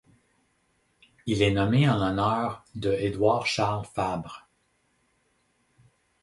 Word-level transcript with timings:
Il 1.27 1.43
est 1.43 1.51
nommé 1.51 1.87
en 1.87 1.95
l'honneur 1.95 2.65
de 2.73 2.91
Édouard-Charles 2.91 3.85
Fabre. 3.85 4.47